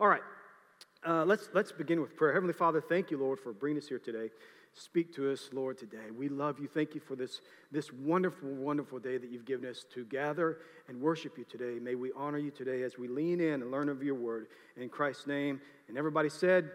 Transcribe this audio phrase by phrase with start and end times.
[0.00, 0.22] All right,
[1.06, 2.32] uh, let's, let's begin with prayer.
[2.32, 4.30] Heavenly Father, thank you, Lord, for bringing us here today.
[4.72, 6.10] Speak to us, Lord, today.
[6.12, 6.66] We love you.
[6.66, 11.00] Thank you for this, this wonderful, wonderful day that you've given us to gather and
[11.00, 11.78] worship you today.
[11.78, 14.48] May we honor you today as we lean in and learn of your word.
[14.76, 15.60] In Christ's name.
[15.86, 16.72] And everybody said,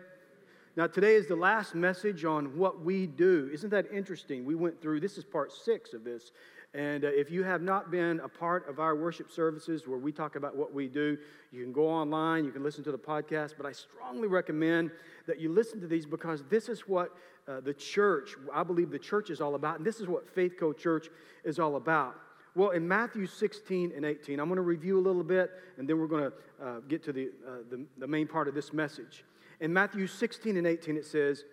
[0.77, 3.49] now, today is the last message on what we do.
[3.51, 4.45] Isn't that interesting?
[4.45, 6.31] We went through, this is part six of this.
[6.73, 10.11] And uh, if you have not been a part of our worship services where we
[10.11, 11.17] talk about what we do,
[11.51, 13.55] you can go online, you can listen to the podcast.
[13.57, 14.91] But I strongly recommend
[15.25, 17.15] that you listen to these because this is what
[17.47, 19.77] uh, the church, I believe the church is all about.
[19.77, 21.07] And this is what Faith Co Church
[21.43, 22.15] is all about.
[22.55, 25.99] Well, in Matthew 16 and 18, I'm going to review a little bit, and then
[25.99, 29.23] we're going to uh, get to the, uh, the, the main part of this message.
[29.59, 31.45] In Matthew 16 and 18, it says,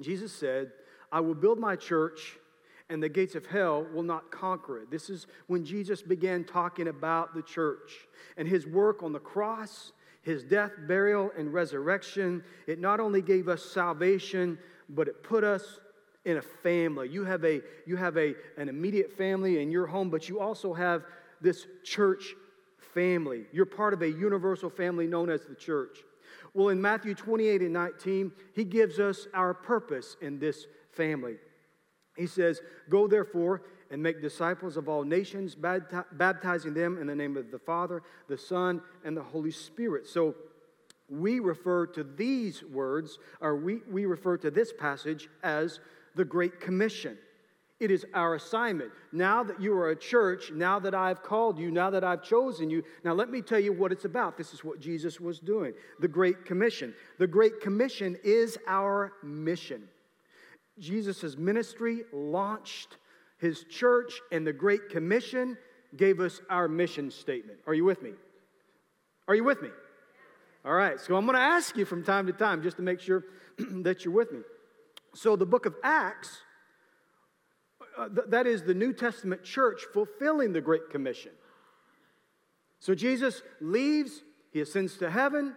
[0.00, 0.72] Jesus said,
[1.10, 2.38] I will build my church
[2.88, 4.90] and the gates of hell will not conquer it.
[4.90, 9.92] This is when Jesus began talking about the church and his work on the cross,
[10.22, 12.44] his death, burial, and resurrection.
[12.66, 15.80] It not only gave us salvation, but it put us
[16.24, 17.08] in a family.
[17.08, 20.74] You have a you have a an immediate family in your home, but you also
[20.74, 21.04] have
[21.40, 22.34] this church
[22.94, 23.44] family.
[23.52, 25.98] You're part of a universal family known as the church.
[26.54, 31.36] Well, in Matthew 28 and 19, he gives us our purpose in this family.
[32.16, 37.36] He says, Go therefore and make disciples of all nations, baptizing them in the name
[37.36, 40.06] of the Father, the Son, and the Holy Spirit.
[40.08, 40.34] So
[41.08, 45.80] we refer to these words, or we, we refer to this passage as
[46.16, 47.16] the Great Commission.
[47.78, 48.90] It is our assignment.
[49.12, 52.70] Now that you are a church, now that I've called you, now that I've chosen
[52.70, 54.38] you, now let me tell you what it's about.
[54.38, 56.94] This is what Jesus was doing the Great Commission.
[57.18, 59.88] The Great Commission is our mission.
[60.78, 62.98] Jesus' ministry launched
[63.38, 65.56] his church, and the Great Commission
[65.96, 67.58] gave us our mission statement.
[67.66, 68.12] Are you with me?
[69.28, 69.70] Are you with me?
[70.64, 73.00] All right, so I'm going to ask you from time to time just to make
[73.00, 73.24] sure
[73.58, 74.40] that you're with me.
[75.14, 76.42] So, the book of Acts,
[77.96, 81.32] uh, th- that is the New Testament church fulfilling the Great Commission.
[82.80, 84.22] So, Jesus leaves,
[84.52, 85.54] he ascends to heaven,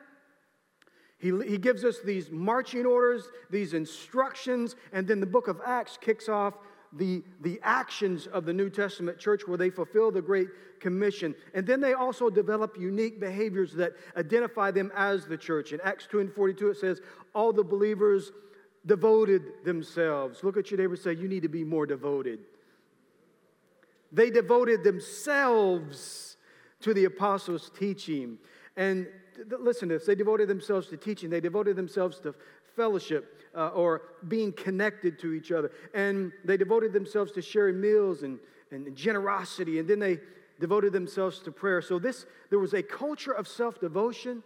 [1.20, 5.98] he, he gives us these marching orders, these instructions, and then the book of Acts
[6.00, 6.56] kicks off
[6.94, 10.48] the, the actions of the New Testament church where they fulfill the Great
[10.80, 11.36] Commission.
[11.54, 15.74] And then they also develop unique behaviors that identify them as the church.
[15.74, 17.02] In Acts 2 and 42, it says,
[17.36, 18.32] All the believers
[18.86, 20.44] devoted themselves.
[20.44, 22.40] Look at your neighbor say, You need to be more devoted.
[24.12, 26.38] They devoted themselves
[26.80, 28.38] to the apostles' teaching.
[28.78, 29.08] And
[29.60, 32.34] listen to this they devoted themselves to teaching, they devoted themselves to
[32.76, 35.72] fellowship uh, or being connected to each other.
[35.94, 38.40] And they devoted themselves to sharing meals and,
[38.72, 39.80] and generosity.
[39.80, 40.20] And then they
[40.60, 41.82] devoted themselves to prayer.
[41.82, 44.44] So this there was a culture of self-devotion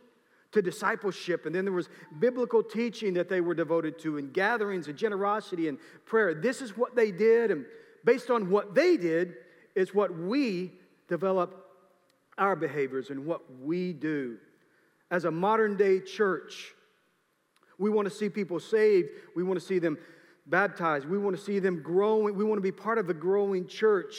[0.51, 1.45] to discipleship.
[1.45, 1.89] And then there was
[2.19, 6.33] biblical teaching that they were devoted to, and gatherings and generosity and prayer.
[6.33, 7.49] This is what they did.
[7.49, 7.65] And
[8.05, 9.35] based on what they did,
[9.75, 10.71] is what we
[11.07, 11.65] develop
[12.37, 14.37] our behaviors and what we do
[15.13, 16.74] as a modern day church.
[17.78, 19.09] We want to see people saved.
[19.35, 20.00] We want to see them
[20.47, 21.07] baptized.
[21.07, 22.35] We want to see them growing.
[22.35, 24.16] We want to be part of a growing church.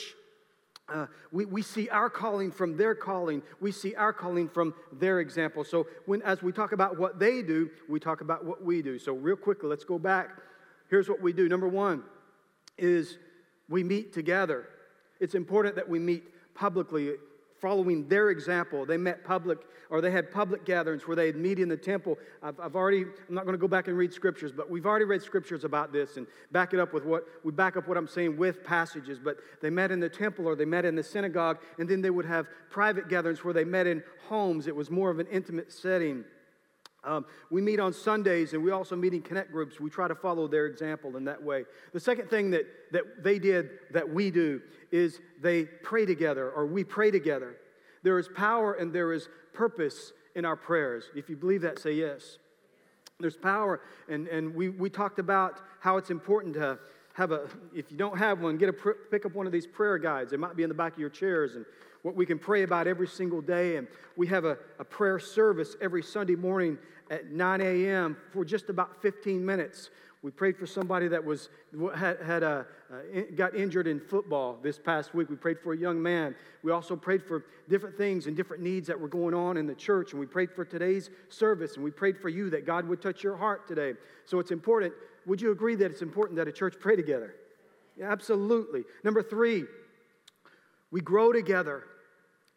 [0.87, 3.41] Uh, we, we see our calling from their calling.
[3.59, 5.65] We see our calling from their example.
[5.65, 8.97] So, when, as we talk about what they do, we talk about what we do.
[8.97, 10.29] So, real quickly, let's go back.
[10.89, 11.49] Here's what we do.
[11.49, 12.03] Number one
[12.77, 13.17] is
[13.67, 14.69] we meet together.
[15.19, 16.23] It's important that we meet
[16.53, 17.15] publicly
[17.65, 18.85] following their example.
[18.85, 19.57] They met public,
[19.89, 22.19] or they had public gatherings where they'd meet in the temple.
[22.43, 25.05] I've, I've already, I'm not going to go back and read scriptures, but we've already
[25.05, 28.07] read scriptures about this and back it up with what, we back up what I'm
[28.07, 29.17] saying with passages.
[29.17, 32.11] But they met in the temple or they met in the synagogue, and then they
[32.11, 34.67] would have private gatherings where they met in homes.
[34.67, 36.23] It was more of an intimate setting.
[37.05, 39.79] Um, we meet on Sundays and we also meet in connect groups.
[39.79, 41.65] We try to follow their example in that way.
[41.93, 44.61] The second thing that, that they did that we do
[44.91, 47.57] is they pray together or we pray together.
[48.03, 51.05] There is power and there is purpose in our prayers.
[51.15, 52.37] If you believe that, say yes.
[53.19, 53.79] There's power,
[54.09, 56.77] and, and we, we talked about how it's important to
[57.13, 58.73] have a, if you don't have one, get a,
[59.09, 60.31] pick up one of these prayer guides.
[60.31, 61.65] They might be in the back of your chairs, and
[62.01, 63.77] what we can pray about every single day.
[63.77, 63.87] And
[64.17, 66.77] we have a, a prayer service every Sunday morning
[67.09, 68.17] at 9 a.m.
[68.31, 69.89] for just about 15 minutes.
[70.25, 71.49] We prayed for somebody that was
[71.95, 75.29] had, had a, uh, got injured in football this past week.
[75.29, 76.33] We prayed for a young man.
[76.63, 79.75] We also prayed for different things and different needs that were going on in the
[79.75, 80.13] church.
[80.13, 81.75] And we prayed for today's service.
[81.75, 83.93] And we prayed for you that God would touch your heart today.
[84.25, 84.95] So it's important.
[85.27, 87.35] Would you agree that it's important that a church pray together?
[87.95, 88.83] Yeah, absolutely.
[89.03, 89.65] Number three,
[90.89, 91.83] we grow together.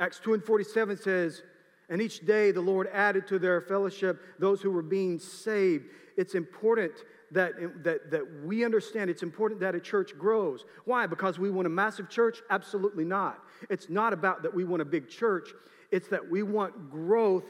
[0.00, 1.42] Acts 2 and 47 says,
[1.88, 5.86] And each day the Lord added to their fellowship those who were being saved.
[6.16, 6.92] It's important
[7.30, 7.52] that,
[7.84, 10.64] that, that we understand it's important that a church grows.
[10.84, 11.06] Why?
[11.06, 12.40] Because we want a massive church?
[12.50, 13.42] Absolutely not.
[13.70, 15.50] It's not about that we want a big church,
[15.90, 17.44] it's that we want growth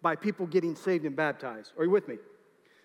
[0.00, 1.72] by people getting saved and baptized.
[1.78, 2.16] Are you with me?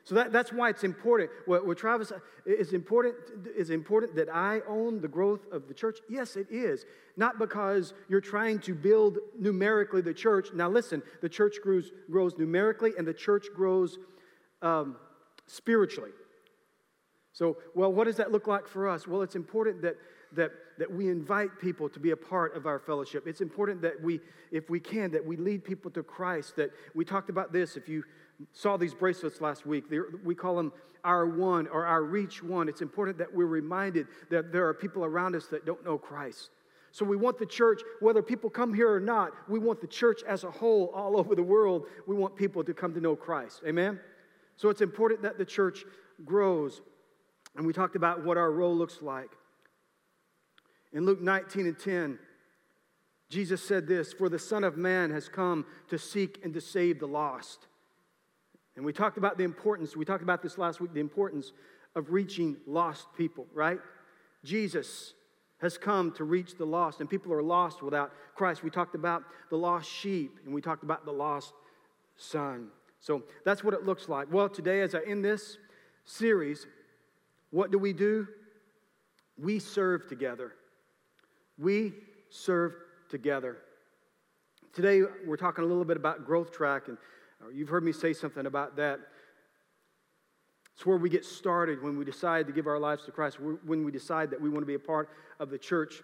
[0.08, 1.32] So that, that's why it's important.
[1.48, 2.14] What, what Travis
[2.46, 3.14] is important
[3.58, 5.98] is important that I own the growth of the church.
[6.10, 6.86] Yes, it is.
[7.18, 10.48] Not because you're trying to build numerically the church.
[10.54, 13.98] Now, listen, the church grows, grows numerically and the church grows
[14.62, 14.96] um,
[15.46, 16.12] spiritually.
[17.34, 19.10] So, well, what does that look like for us?
[19.10, 19.98] Well, it's important that,
[20.32, 23.28] that, that we invite people to be a part of our fellowship.
[23.28, 24.20] It's important that we,
[24.52, 26.56] if we can, that we lead people to Christ.
[26.56, 27.78] That we talked about this.
[27.78, 28.04] If you
[28.54, 29.86] saw these bracelets last week.
[30.24, 30.72] we call them
[31.04, 32.70] our one or our reach one.
[32.70, 36.50] It's important that we're reminded that there are people around us that don't know Christ.
[36.92, 40.22] So we want the church, whether people come here or not, we want the church
[40.28, 43.62] as a whole, all over the world, we want people to come to know Christ.
[43.68, 44.00] Amen?
[44.56, 45.86] So it's important that the church
[46.26, 46.82] grows.
[47.56, 49.30] And we talked about what our role looks like.
[50.94, 52.20] In Luke 19 and 10,
[53.30, 57.00] Jesus said this For the Son of Man has come to seek and to save
[57.00, 57.68] the lost.
[58.76, 61.52] And we talked about the importance, we talked about this last week, the importance
[61.96, 63.80] of reaching lost people, right?
[64.44, 65.14] Jesus
[65.60, 68.64] has come to reach the lost, and people are lost without Christ.
[68.64, 71.54] We talked about the lost sheep, and we talked about the lost
[72.16, 72.68] son.
[73.00, 74.32] So that's what it looks like.
[74.32, 75.58] Well, today, as I end this
[76.06, 76.68] series,
[77.50, 78.28] what do we do?
[79.40, 80.54] We serve together.
[81.58, 81.94] We
[82.30, 82.76] serve
[83.10, 83.58] together.
[84.74, 86.98] Today, we're talking a little bit about growth track, and
[87.44, 89.00] uh, You've heard me say something about that.
[90.76, 93.84] It's where we get started when we decide to give our lives to Christ, when
[93.84, 95.10] we decide that we want to be a part
[95.40, 96.04] of the church.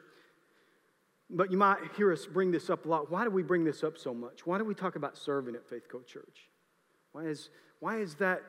[1.29, 3.11] But you might hear us bring this up a lot.
[3.11, 4.45] Why do we bring this up so much?
[4.45, 6.49] Why do we talk about serving at Faith Co Church?
[7.11, 7.49] Why is,
[7.79, 8.41] why is that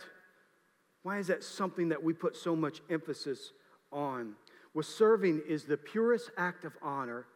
[1.04, 3.52] why is that something that we put so much emphasis
[3.92, 4.34] on?
[4.74, 7.26] Well, serving is the purest act of honor,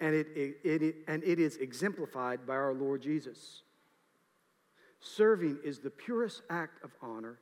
[0.00, 3.62] and it, it, it, and it is exemplified by our Lord Jesus.
[4.98, 7.38] Serving is the purest act of honor,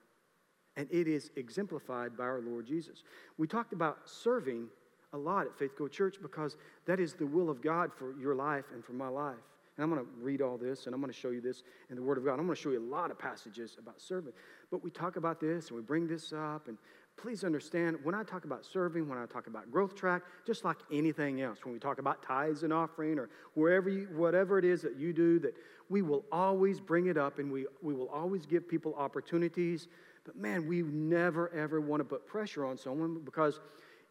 [0.76, 3.02] and it is exemplified by our Lord Jesus.
[3.38, 4.68] We talked about serving
[5.12, 6.56] a lot at Faith Co Church because
[6.86, 9.36] that is the will of God for your life and for my life.
[9.76, 11.96] And I'm going to read all this and I'm going to show you this in
[11.96, 12.32] the Word of God.
[12.32, 14.32] I'm going to show you a lot of passages about serving.
[14.70, 16.68] But we talk about this and we bring this up.
[16.68, 16.76] And
[17.20, 20.78] please understand when I talk about serving, when I talk about growth track, just like
[20.90, 24.82] anything else, when we talk about tithes and offering or wherever you, whatever it is
[24.82, 25.54] that you do, that
[25.88, 29.88] we will always bring it up and we, we will always give people opportunities.
[30.24, 33.60] But man, we never ever want to put pressure on someone because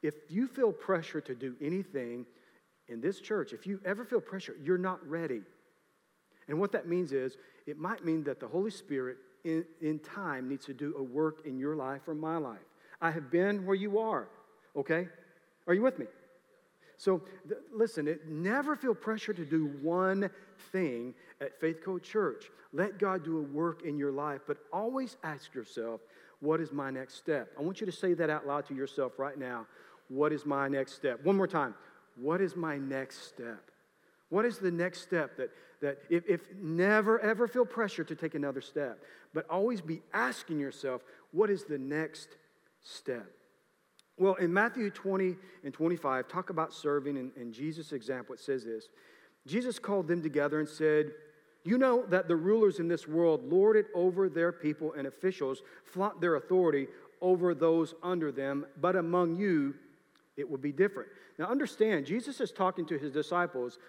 [0.02, 2.26] if you feel pressure to do anything
[2.88, 5.42] in this church, if you ever feel pressure, you're not ready.
[6.48, 10.50] And what that means is it might mean that the Holy Spirit in, in time
[10.50, 12.60] needs to do a work in your life or my life.
[13.02, 14.28] I have been where you are,
[14.76, 15.08] okay?
[15.68, 16.06] Are you with me?
[16.98, 20.30] So th- listen, it, never feel pressure to do one
[20.72, 22.52] thing at Faith Co Church.
[22.74, 26.02] Let God do a work in your life, but always ask yourself,
[26.42, 27.52] what is my next step?
[27.58, 29.66] I want you to say that out loud to yourself right now.
[30.10, 31.24] What is my next step?
[31.24, 31.74] One more time.
[32.16, 33.72] What is my next step?
[34.30, 35.50] What is the next step that,
[35.82, 39.00] that if, if never ever feel pressure to take another step,
[39.34, 42.30] but always be asking yourself, what is the next
[42.82, 43.28] step?
[44.18, 48.66] Well, in Matthew 20 and 25, talk about serving, and, and Jesus' example, it says
[48.66, 48.90] this
[49.48, 51.12] Jesus called them together and said,
[51.64, 55.62] You know that the rulers in this world lord it over their people, and officials
[55.86, 56.88] flaunt their authority
[57.22, 59.74] over those under them, but among you,
[60.38, 61.10] it will be different.
[61.38, 63.80] Now, understand, Jesus is talking to his disciples,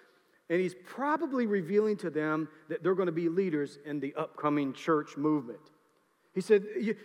[0.48, 4.72] and he's probably revealing to them that they're going to be leaders in the upcoming
[4.72, 5.60] church movement.
[6.34, 6.64] He said,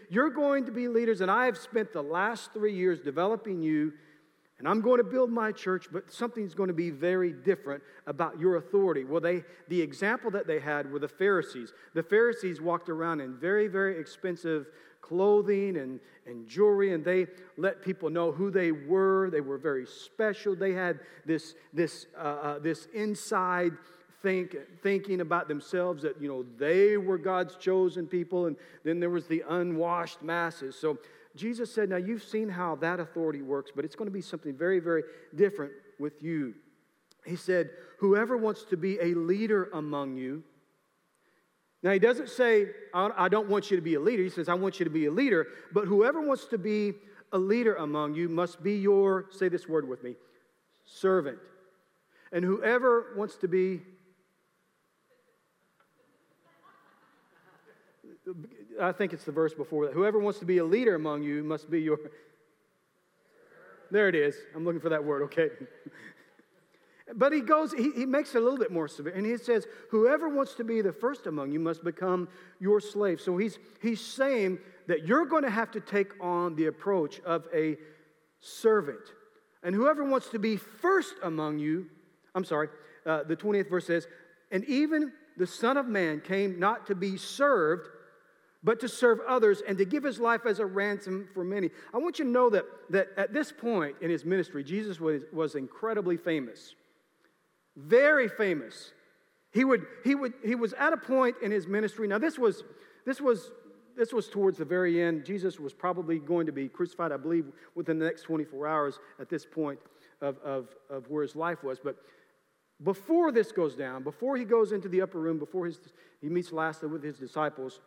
[0.10, 3.94] You're going to be leaders, and I have spent the last three years developing you,
[4.60, 8.40] and I'm going to build my church, but something's going to be very different about
[8.40, 9.04] your authority.
[9.04, 11.74] Well, they, the example that they had were the Pharisees.
[11.94, 14.68] The Pharisees walked around in very, very expensive
[15.02, 17.28] clothing and, and jewelry, and they
[17.58, 19.30] let people know who they were.
[19.30, 20.56] They were very special.
[20.56, 23.74] They had this, this, uh, uh, this inside
[24.26, 29.12] think, thinking about themselves that, you know, they were God's chosen people, and then there
[29.12, 30.76] was the unwashed masses.
[30.76, 30.98] So
[31.36, 34.58] Jesus said, Now you've seen how that authority works, but it's going to be something
[34.58, 35.04] very, very
[35.36, 36.56] different with you.
[37.24, 40.44] He said, Whoever wants to be a leader among you,
[41.84, 42.66] now, he doesn't say,
[42.96, 44.24] I don't want you to be a leader.
[44.24, 45.46] He says, I want you to be a leader.
[45.72, 46.94] But whoever wants to be
[47.32, 50.16] a leader among you must be your, say this word with me,
[50.86, 51.38] servant.
[52.32, 53.82] And whoever wants to be
[58.82, 59.94] I think it's the verse before that.
[59.94, 62.00] Whoever wants to be a leader among you must be your.
[63.92, 64.36] There it is.
[64.56, 65.50] I'm looking for that word, okay?
[67.16, 69.68] but he goes, he, he makes it a little bit more severe, and he says,
[69.92, 72.28] Whoever wants to be the first among you must become
[72.60, 73.22] your slave.
[73.22, 77.46] So he's, he's saying that you're going to have to take on the approach of
[77.54, 77.78] a
[78.40, 79.14] servant.
[79.64, 81.88] And whoever wants to be first among you,
[82.34, 82.70] I'm sorry,
[83.06, 84.08] uh, the 20th verse says,
[84.52, 87.88] And even the Son of Man came not to be served,
[88.66, 91.70] but to serve others and to give his life as a ransom for many.
[91.94, 95.22] I want you to know that, that at this point in his ministry, Jesus was,
[95.32, 96.74] was incredibly famous.
[97.78, 98.92] Very famous.
[99.54, 102.08] He, would, he, would, he was at a point in his ministry.
[102.08, 102.64] Now, this was,
[103.06, 103.52] this was
[103.96, 105.24] this was towards the very end.
[105.24, 107.46] Jesus was probably going to be crucified, I believe,
[107.76, 109.80] within the next 24 hours at this point
[110.20, 111.80] of, of, of where his life was.
[111.82, 111.96] But
[112.84, 115.80] before this goes down, before he goes into the upper room, before his,
[116.20, 117.80] he meets lastly with his disciples,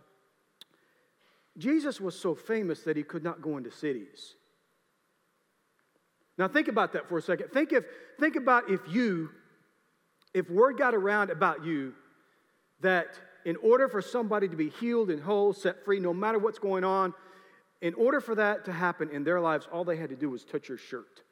[1.58, 4.34] Jesus was so famous that he could not go into cities.
[6.38, 7.48] Now think about that for a second.
[7.52, 7.84] Think if
[8.20, 9.30] think about if you
[10.34, 11.94] if word got around about you
[12.80, 16.58] that in order for somebody to be healed and whole, set free, no matter what's
[16.58, 17.12] going on,
[17.80, 20.44] in order for that to happen in their lives, all they had to do was
[20.44, 21.22] touch your shirt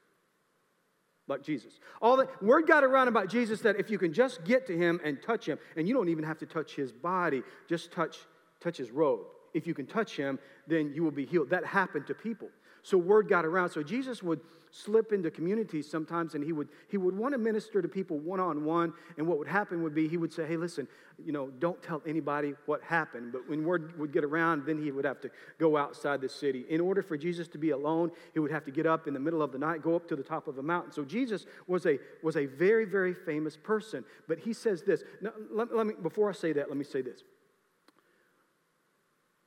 [1.28, 1.78] like Jesus.
[2.00, 5.00] All the word got around about Jesus that if you can just get to him
[5.04, 8.18] and touch him, and you don't even have to touch his body, just touch
[8.61, 9.26] touch his robe.
[9.56, 11.48] If you can touch him, then you will be healed.
[11.48, 12.48] That happened to people.
[12.82, 13.70] So word got around.
[13.70, 14.38] So Jesus would
[14.70, 18.38] slip into communities sometimes and he would he would want to minister to people one
[18.38, 20.86] on one and what would happen would be he would say hey listen
[21.25, 23.32] you know don't tell anybody what happened.
[23.32, 26.66] But when word would get around then he would have to go outside the city.
[26.68, 29.20] In order for jesus to be alone he would have to get up in the
[29.20, 30.92] middle of the night go up to the top of a mountain.
[30.92, 34.04] So jesus was a was a very very famous person.
[34.28, 35.02] But he says this.
[35.20, 37.25] Now, let, let me before i say that let me say this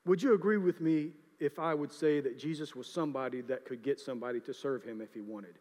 [0.06, 3.82] would you agree with me if I would say that Jesus was somebody that could
[3.82, 5.58] get somebody to serve him if he wanted.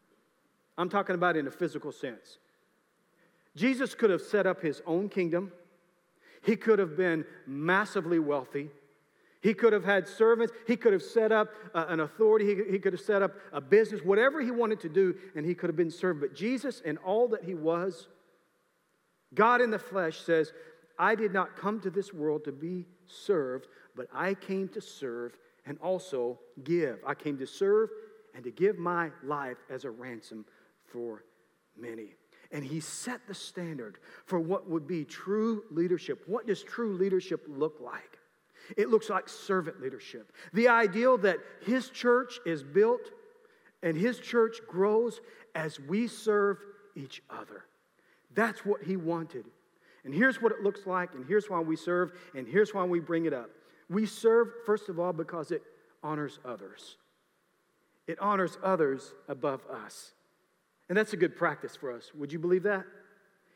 [0.77, 2.39] I'm talking about in a physical sense.
[3.57, 5.53] Jesus could have set up his own kingdom,
[6.43, 8.71] he could have been massively wealthy.
[9.41, 10.53] He could have had servants.
[10.67, 12.47] He could have set up uh, an authority.
[12.47, 15.55] He, he could have set up a business, whatever he wanted to do, and he
[15.55, 16.21] could have been served.
[16.21, 18.09] But Jesus, and all that he was,
[19.35, 20.53] God in the flesh says,
[20.99, 23.69] I did not come to this world to be served,
[23.99, 25.37] but I came to serve
[25.67, 27.01] and also give.
[27.05, 27.91] I came to serve
[28.33, 30.45] and to give my life as a ransom
[30.87, 31.25] for
[31.77, 32.15] many.
[32.53, 36.23] And he set the standard for what would be true leadership.
[36.29, 38.21] What does true leadership look like?
[38.77, 40.33] It looks like servant leadership.
[40.53, 43.11] The ideal that his church is built
[43.83, 45.21] and his church grows
[45.57, 46.59] as we serve
[46.95, 47.65] each other.
[48.33, 49.47] That's what he wanted.
[50.05, 53.01] And here's what it looks like, and here's why we serve, and here's why we
[53.01, 53.51] bring it up.
[53.89, 55.63] We serve, first of all, because it
[56.03, 56.97] honors others.
[58.07, 60.13] It honors others above us.
[60.89, 62.11] And that's a good practice for us.
[62.15, 62.85] Would you believe that?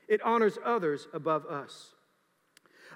[0.08, 1.94] It honors others above us.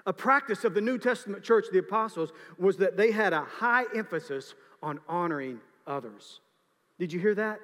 [0.05, 3.85] A practice of the New Testament church, the apostles, was that they had a high
[3.95, 6.39] emphasis on honoring others.
[6.99, 7.59] Did you hear that?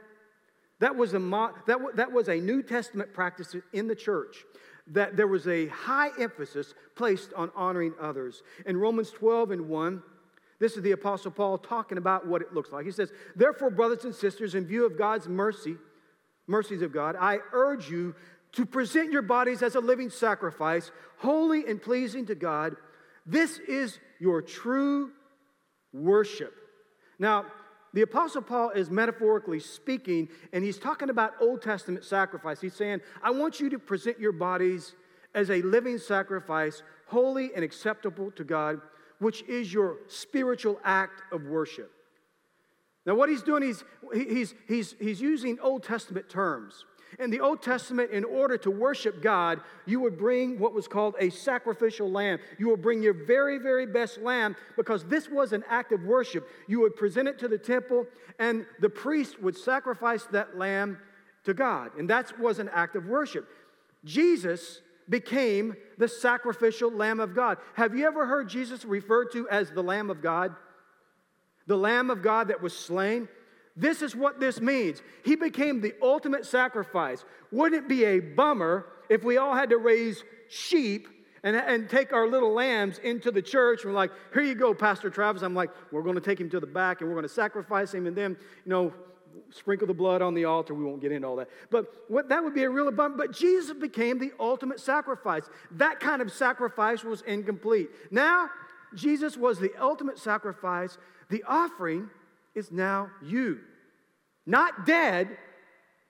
[0.80, 1.20] That was a,
[1.68, 4.44] that, that was a New Testament practice in the church
[4.88, 8.44] that there was a high emphasis placed on honoring others.
[8.66, 10.04] In Romans 12 and 1,
[10.60, 12.86] this is the Apostle Paul talking about what it looks like.
[12.86, 15.78] He says, Therefore, brothers and sisters, in view of God's mercy,
[16.48, 18.16] mercies of God, I urge you
[18.54, 22.76] to present your bodies as a living sacrifice, holy and pleasing to God.
[23.26, 25.12] This is your true
[25.92, 26.54] worship.
[27.20, 27.46] Now,
[27.94, 32.60] the Apostle Paul is metaphorically speaking, and he's talking about Old Testament sacrifice.
[32.60, 34.96] He's saying, I want you to present your bodies
[35.36, 38.82] as a living sacrifice, holy and acceptable to God,
[39.20, 41.92] which is your spiritual act of worship.
[43.06, 43.84] Now, what he's doing, he's,
[44.14, 46.86] he's, he's, he's using Old Testament terms.
[47.20, 51.16] In the Old Testament, in order to worship God, you would bring what was called
[51.20, 52.40] a sacrificial lamb.
[52.58, 56.48] You would bring your very, very best lamb because this was an act of worship.
[56.68, 58.06] You would present it to the temple,
[58.40, 60.98] and the priest would sacrifice that lamb
[61.46, 61.92] to God.
[61.98, 63.48] And that was an act of worship.
[64.06, 67.58] Jesus became the sacrificial lamb of God.
[67.76, 70.56] Have you ever heard Jesus referred to as the lamb of God?
[71.68, 73.28] The lamb of God that was slain?
[73.76, 75.02] This is what this means.
[75.26, 77.26] He became the ultimate sacrifice.
[77.52, 81.08] Wouldn't it be a bummer if we all had to raise sheep
[81.44, 83.84] and, and take our little lambs into the church?
[83.84, 85.42] And we're like, here you go, Pastor Travis.
[85.42, 87.94] I'm like, we're going to take him to the back and we're going to sacrifice
[87.94, 88.94] him and then, you know,
[89.50, 90.76] sprinkle the blood on the altar.
[90.76, 91.50] We won't get into all that.
[91.72, 93.18] But what, that would be a real bummer.
[93.18, 95.50] But Jesus became the ultimate sacrifice.
[95.72, 97.90] That kind of sacrifice was incomplete.
[98.12, 98.50] Now,
[98.94, 101.00] Jesus was the ultimate sacrifice.
[101.30, 102.12] The offering
[102.56, 103.60] is now you.
[104.46, 105.38] Not dead,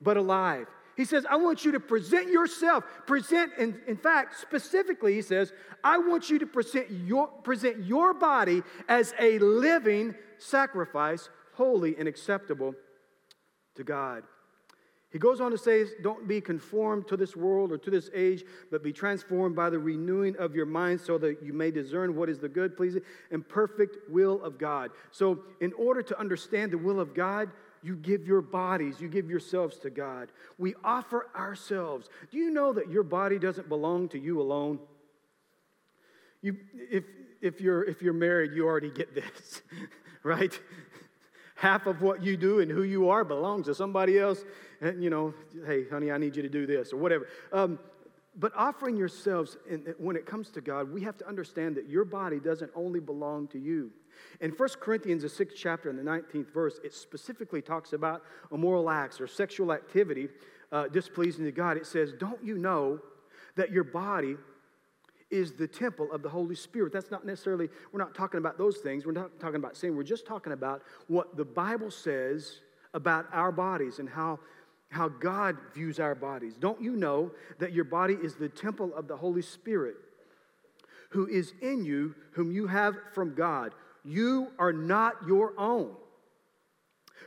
[0.02, 0.68] but alive.
[0.96, 2.84] He says, I want you to present yourself.
[3.08, 5.52] Present, in, in fact, specifically, he says,
[5.84, 12.08] I want you to present your, present your body as a living sacrifice, holy and
[12.08, 12.76] acceptable
[13.76, 14.24] to God.
[15.14, 18.44] He goes on to say, Don't be conformed to this world or to this age,
[18.72, 22.30] but be transformed by the renewing of your mind so that you may discern what
[22.30, 24.90] is the good, pleasing, and perfect will of God.
[25.12, 27.52] So, in order to understand the will of God,
[27.84, 30.32] you give your bodies, you give yourselves to God.
[30.58, 32.10] We offer ourselves.
[32.32, 34.80] Do you know that your body doesn't belong to you alone?
[36.42, 37.04] You, if,
[37.40, 39.62] if, you're, if you're married, you already get this,
[40.24, 40.60] right?
[41.64, 44.44] Half of what you do and who you are belongs to somebody else.
[44.82, 45.34] And, you know,
[45.66, 47.26] hey, honey, I need you to do this or whatever.
[47.54, 47.80] Um,
[48.36, 49.56] but offering yourselves,
[49.98, 53.48] when it comes to God, we have to understand that your body doesn't only belong
[53.48, 53.92] to you.
[54.42, 58.90] In 1 Corinthians, the sixth chapter, in the 19th verse, it specifically talks about immoral
[58.90, 60.28] acts or sexual activity
[60.74, 61.78] uh, displeasing to God.
[61.78, 63.00] It says, Don't you know
[63.56, 64.36] that your body
[65.34, 66.94] is the temple of the Holy Spirit?
[66.94, 69.06] That's not necessarily, we're not talking about those things.
[69.06, 69.98] We're not talking about sin.
[69.98, 72.60] We're just talking about what the Bible says
[72.94, 74.40] about our bodies and how
[74.94, 76.54] how God views our bodies.
[76.56, 79.96] Don't you know that your body is the temple of the Holy Spirit
[81.10, 83.74] who is in you, whom you have from God?
[84.06, 85.96] You are not your own.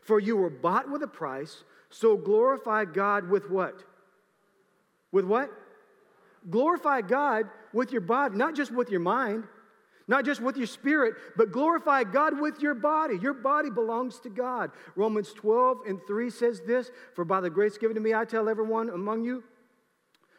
[0.03, 3.83] For you were bought with a price, so glorify God with what?
[5.11, 5.51] With what?
[6.49, 9.45] Glorify God with your body, not just with your mind,
[10.09, 13.19] not just with your spirit, but glorify God with your body.
[13.21, 14.71] Your body belongs to God.
[14.95, 18.49] Romans 12 and 3 says this For by the grace given to me, I tell
[18.49, 19.43] everyone among you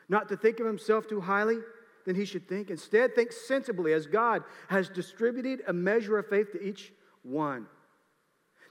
[0.09, 1.57] not to think of himself too highly
[2.05, 2.69] than he should think.
[2.69, 7.67] Instead, think sensibly as God has distributed a measure of faith to each one.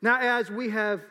[0.01, 1.05] Now, as we have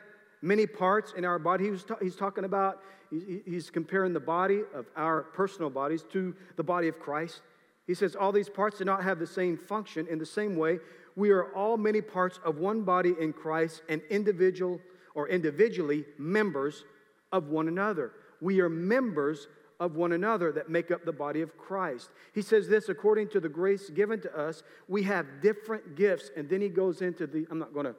[0.45, 4.85] many parts in our body, he ta- he's talking about, he's comparing the body of
[4.95, 7.41] our personal bodies to the body of Christ.
[7.87, 10.07] He says all these parts do not have the same function.
[10.07, 10.79] In the same way,
[11.15, 14.79] we are all many parts of one body in Christ and individual
[15.15, 16.85] or individually members
[17.31, 18.11] of one another.
[18.41, 19.47] We are members
[19.79, 22.09] of one another that make up the body of Christ.
[22.33, 26.29] He says this according to the grace given to us, we have different gifts.
[26.35, 27.95] And then he goes into the, I'm not going to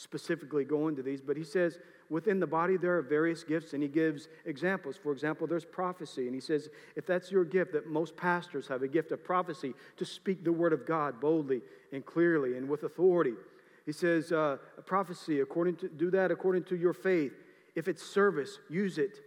[0.00, 3.82] specifically go into these, but he says within the body there are various gifts, and
[3.82, 4.96] he gives examples.
[4.96, 8.82] For example, there's prophecy, and he says if that's your gift, that most pastors have
[8.82, 11.60] a gift of prophecy to speak the word of God boldly
[11.92, 13.34] and clearly and with authority.
[13.84, 17.32] He says uh, prophecy according to do that according to your faith.
[17.74, 19.20] If it's service, use it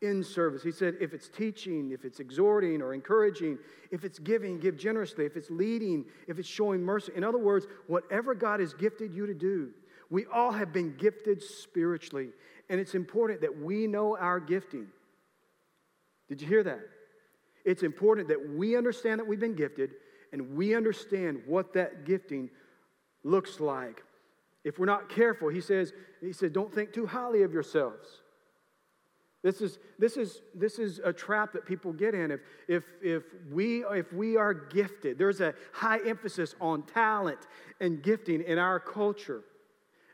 [0.00, 0.62] in service.
[0.62, 3.58] He said, if it's teaching, if it's exhorting or encouraging,
[3.90, 5.24] if it's giving, give generously.
[5.24, 7.12] If it's leading, if it's showing mercy.
[7.16, 9.70] In other words, whatever God has gifted you to do,
[10.10, 12.28] we all have been gifted spiritually.
[12.70, 14.86] And it's important that we know our gifting.
[16.28, 16.80] Did you hear that?
[17.64, 19.90] It's important that we understand that we've been gifted
[20.32, 22.50] and we understand what that gifting
[23.24, 24.02] looks like.
[24.64, 28.22] If we're not careful, he says, he said, don't think too highly of yourselves.
[29.42, 32.30] This is, this, is, this is a trap that people get in.
[32.32, 37.38] If, if, if, we, if we are gifted, there's a high emphasis on talent
[37.80, 39.42] and gifting in our culture.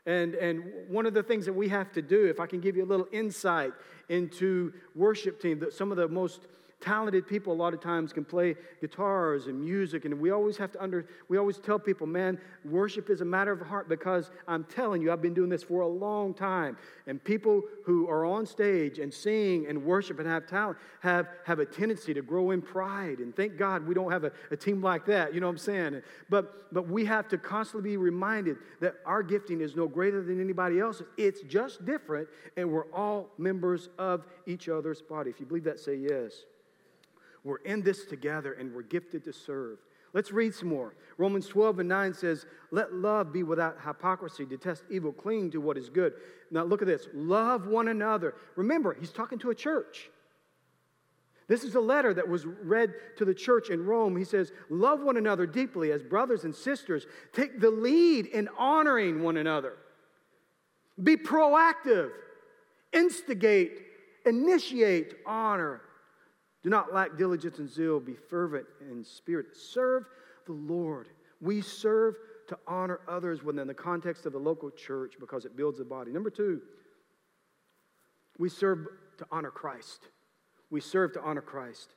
[0.05, 2.75] And, and one of the things that we have to do, if I can give
[2.75, 3.73] you a little insight
[4.09, 6.41] into worship team, that some of the most
[6.85, 10.71] talented people a lot of times can play guitars and music and we always have
[10.71, 14.63] to under we always tell people man worship is a matter of heart because i'm
[14.65, 16.77] telling you i've been doing this for a long time.
[17.07, 21.59] And people who are on stage and sing and worship and have talent have have
[21.59, 24.81] a tendency to grow in pride and thank god we don't have a, a team
[24.81, 26.01] like that you know what i'm saying?
[26.29, 30.41] But but we have to constantly be reminded that our gifting is no greater than
[30.41, 31.07] anybody else's.
[31.17, 35.29] It's just different and we're all members of each other's body.
[35.29, 36.45] If you believe that say yes
[37.45, 39.77] we're in this together and we're gifted to serve.
[40.13, 40.95] Let's read some more.
[41.17, 45.77] Romans 12 and 9 says, Let love be without hypocrisy, detest evil, cling to what
[45.77, 46.13] is good.
[46.49, 48.33] Now look at this love one another.
[48.55, 50.09] Remember, he's talking to a church.
[51.47, 54.17] This is a letter that was read to the church in Rome.
[54.17, 57.05] He says, Love one another deeply as brothers and sisters.
[57.31, 59.73] Take the lead in honoring one another.
[61.03, 62.09] Be proactive.
[62.91, 63.81] Instigate.
[64.25, 65.81] Initiate honor
[66.65, 67.99] do not lack diligence and zeal.
[67.99, 69.55] Be fervent in spirit.
[69.55, 70.05] Serve
[70.47, 71.09] the Lord.
[71.39, 72.15] We serve
[72.47, 76.11] to honor others within the context of the local church because it builds the body.
[76.11, 76.59] Number two,
[78.39, 78.87] we serve
[79.19, 80.07] to honor Christ.
[80.71, 81.93] We serve to honor Christ.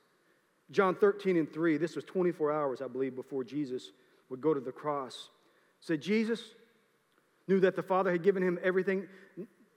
[0.69, 3.89] John 13 and 3, this was 24 hours, I believe, before Jesus
[4.29, 5.29] would go to the cross.
[5.79, 6.43] Said Jesus
[7.47, 9.07] knew that the Father had given him everything,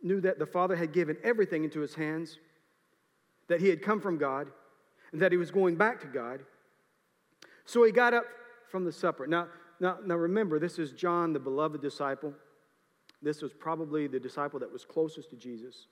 [0.02, 2.36] knew that the Father had given everything into his hands,
[3.48, 4.48] that he had come from God,
[5.12, 6.40] and that he was going back to God.
[7.64, 8.24] So he got up
[8.70, 9.26] from the supper.
[9.26, 9.48] Now,
[9.80, 12.32] now, now remember, this is John, the beloved disciple.
[13.20, 15.86] This was probably the disciple that was closest to Jesus.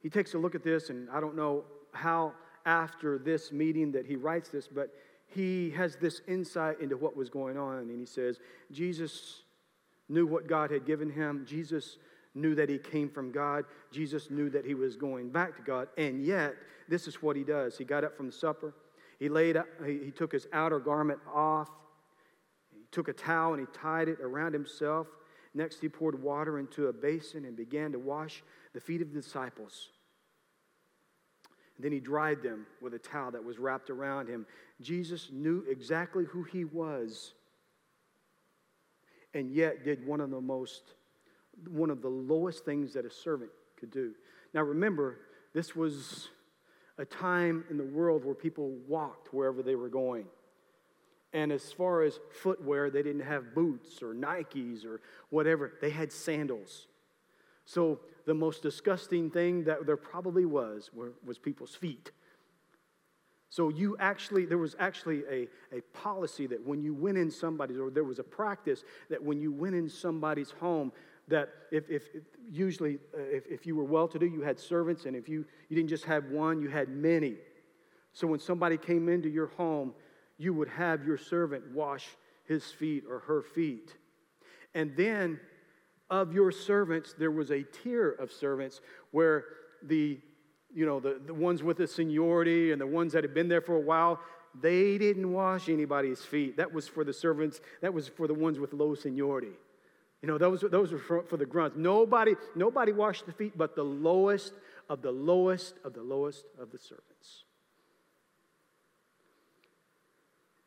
[0.00, 4.06] He takes a look at this, and I don't know how after this meeting that
[4.06, 4.90] he writes this, but
[5.26, 7.78] he has this insight into what was going on.
[7.78, 8.38] And he says,
[8.70, 9.42] Jesus
[10.08, 11.44] knew what God had given him.
[11.46, 11.98] Jesus
[12.34, 13.64] knew that he came from God.
[13.90, 15.88] Jesus knew that he was going back to God.
[15.96, 16.54] And yet,
[16.88, 17.76] this is what he does.
[17.76, 18.74] He got up from the supper.
[19.18, 21.68] He laid he took his outer garment off.
[22.70, 25.06] He took a towel and he tied it around himself.
[25.54, 28.42] Next, he poured water into a basin and began to wash
[28.74, 29.88] the feet of the disciples.
[31.76, 34.46] And then he dried them with a towel that was wrapped around him.
[34.80, 37.32] Jesus knew exactly who he was
[39.34, 40.94] and yet did one of the most
[41.66, 44.12] one of the lowest things that a servant could do.
[44.54, 45.18] Now remember,
[45.54, 46.28] this was
[46.98, 50.26] a time in the world where people walked wherever they were going.
[51.32, 55.74] And as far as footwear, they didn't have boots or Nikes or whatever.
[55.80, 56.86] They had sandals.
[57.64, 62.10] So the most disgusting thing that there probably was were, was people's feet.
[63.50, 67.78] So you actually, there was actually a, a policy that when you went in somebody's,
[67.78, 70.92] or there was a practice that when you went in somebody's home,
[71.28, 72.02] that if, if,
[72.50, 75.90] usually uh, if, if you were well-to-do, you had servants, and if you, you didn't
[75.90, 77.36] just have one, you had many.
[78.12, 79.92] So when somebody came into your home,
[80.38, 82.06] you would have your servant wash
[82.44, 83.94] his feet or her feet.
[84.74, 85.38] And then
[86.10, 89.44] of your servants, there was a tier of servants where
[89.82, 90.18] the
[90.74, 93.60] you know, the, the ones with the seniority and the ones that had been there
[93.60, 94.20] for a while,
[94.60, 96.56] they didn't wash anybody's feet.
[96.56, 99.52] That was for the servants, that was for the ones with low seniority.
[100.22, 101.76] You know, those, those were for, for the grunts.
[101.76, 104.52] Nobody, nobody washed the feet but the lowest
[104.88, 107.44] of the lowest of the lowest of the servants.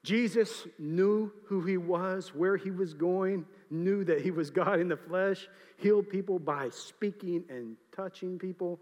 [0.04, 4.88] Jesus knew who he was, where he was going, knew that he was God in
[4.88, 8.80] the flesh, healed people by speaking and touching people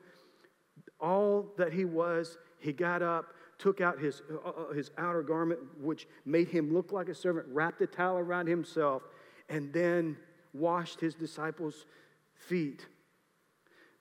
[0.99, 5.59] all that he was, he got up, took out his, uh, uh, his outer garment,
[5.79, 9.03] which made him look like a servant, wrapped a towel around himself,
[9.49, 10.17] and then
[10.53, 11.85] washed his disciples'
[12.33, 12.85] feet.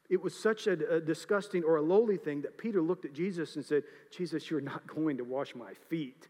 [0.08, 3.56] It was such a, a, disgusting or a lowly thing that Peter looked at Jesus
[3.56, 6.28] and said, Jesus, you're not going to wash my feet.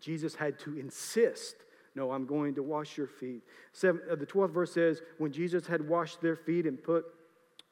[0.00, 1.56] Jesus had to insist,
[1.94, 3.42] No, I'm going to wash your feet.
[3.72, 7.04] Seven, uh, the 12th verse says, When Jesus had washed their feet and put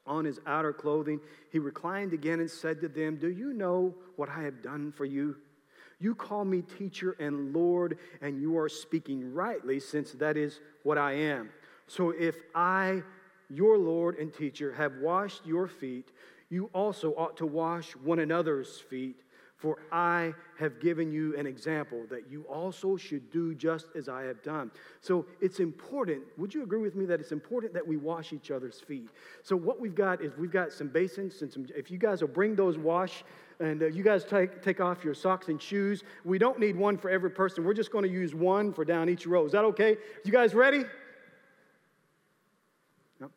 [0.07, 4.29] on his outer clothing, he reclined again and said to them, Do you know what
[4.29, 5.37] I have done for you?
[5.99, 10.99] You call me teacher and Lord, and you are speaking rightly, since that is what
[10.99, 11.51] I am.
[11.87, 13.03] So if I,
[13.49, 16.13] your Lord and teacher, have washed your feet,
[16.51, 19.17] you also ought to wash one another's feet.
[19.57, 24.25] For I have given you an example that you also should do just as I
[24.25, 24.71] have done.
[25.01, 26.23] So it's important.
[26.37, 29.09] Would you agree with me that it's important that we wash each other's feet?
[29.43, 31.67] So what we've got is we've got some basins and some.
[31.75, 33.25] If you guys will bring those wash,
[33.61, 36.03] and uh, you guys take take off your socks and shoes.
[36.25, 37.65] We don't need one for every person.
[37.65, 39.47] We're just going to use one for down each row.
[39.47, 39.97] Is that okay?
[40.25, 40.85] You guys ready?
[43.21, 43.31] No.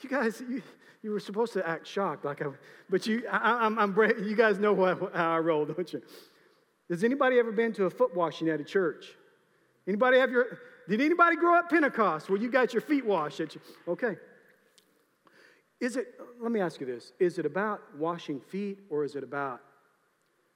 [0.00, 0.42] You guys.
[0.48, 0.62] You,
[1.04, 2.46] you were supposed to act shocked, like I,
[2.88, 6.00] but you, I, am I'm, I'm, you guys know what, how I roll, don't you?
[6.88, 9.04] Has anybody ever been to a foot washing at a church?
[9.86, 13.40] Anybody have your, did anybody grow up Pentecost where you got your feet washed?
[13.40, 13.60] At you?
[13.86, 14.16] Okay.
[15.80, 16.06] Is it,
[16.40, 19.60] let me ask you this, is it about washing feet or is it about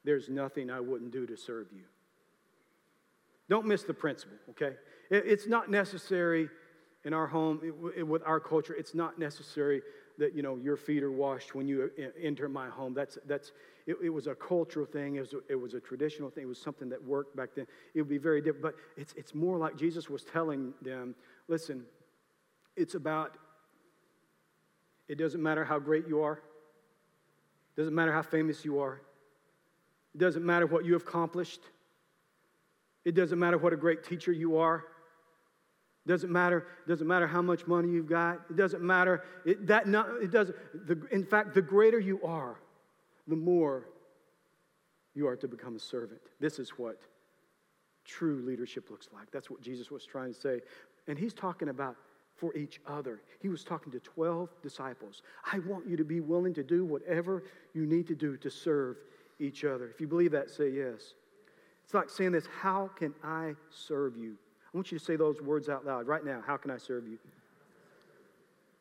[0.04, 1.85] there's nothing I wouldn't do to serve you?
[3.48, 4.76] Don't miss the principle, okay?
[5.11, 6.48] It's not necessary
[7.04, 9.83] in our home, it, it, with our culture, it's not necessary
[10.18, 12.92] that you know your feet are washed when you enter my home.
[12.92, 13.52] That's that's
[13.87, 15.14] it, it was a cultural thing.
[15.14, 16.42] It was a, it was a traditional thing.
[16.42, 17.66] It was something that worked back then.
[17.94, 18.62] It would be very different.
[18.62, 21.14] But it's it's more like Jesus was telling them,
[21.46, 21.85] listen,
[22.76, 23.37] it's about.
[25.09, 26.35] It doesn't matter how great you are.
[26.35, 29.01] It doesn't matter how famous you are.
[30.14, 31.61] It doesn't matter what you have accomplished.
[33.05, 34.85] It doesn't matter what a great teacher you are.
[36.05, 36.66] It Doesn't matter.
[36.85, 38.40] It Doesn't matter how much money you've got.
[38.51, 39.25] It doesn't matter.
[39.47, 40.57] It, that not, it doesn't.
[40.87, 42.61] The, in fact, the greater you are,
[43.27, 43.87] the more
[45.14, 46.21] you are to become a servant.
[46.40, 47.01] This is what
[48.05, 49.31] true leadership looks like.
[49.31, 50.61] That's what Jesus was trying to say.
[51.07, 51.97] And he's talking about
[52.38, 53.20] for each other.
[53.40, 55.22] He was talking to 12 disciples.
[55.53, 57.42] I want you to be willing to do whatever
[57.74, 58.96] you need to do to serve
[59.38, 59.88] each other.
[59.88, 61.14] If you believe that, say yes.
[61.85, 64.37] It's like saying this How can I serve you?
[64.72, 66.42] I want you to say those words out loud right now.
[66.46, 67.18] How can I serve you?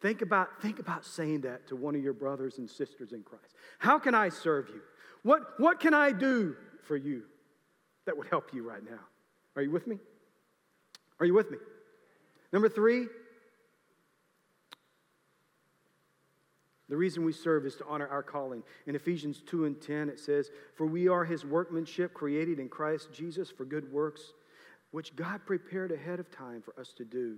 [0.01, 3.55] Think about, think about saying that to one of your brothers and sisters in Christ.
[3.79, 4.81] How can I serve you?
[5.23, 7.23] What, what can I do for you
[8.05, 8.99] that would help you right now?
[9.55, 9.97] Are you with me?
[11.19, 11.57] Are you with me?
[12.53, 13.07] Number three,
[16.89, 18.63] the reason we serve is to honor our calling.
[18.85, 23.09] In Ephesians 2 and 10, it says, For we are his workmanship created in Christ
[23.11, 24.33] Jesus for good works,
[24.91, 27.37] which God prepared ahead of time for us to do.